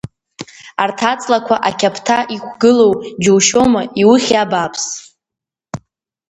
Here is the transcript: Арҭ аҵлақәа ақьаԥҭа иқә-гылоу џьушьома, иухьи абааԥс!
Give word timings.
Арҭ 0.83 0.99
аҵлақәа 1.11 1.55
ақьаԥҭа 1.67 2.17
иқә-гылоу 2.35 2.93
џьушьома, 3.23 3.81
иухьи 4.01 4.37
абааԥс! 4.43 4.85